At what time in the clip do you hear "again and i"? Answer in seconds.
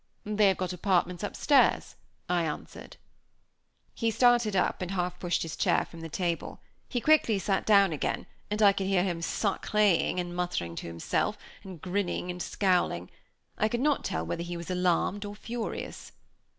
7.93-8.73